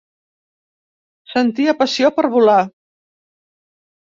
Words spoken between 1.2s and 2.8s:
Sentia passió per volar.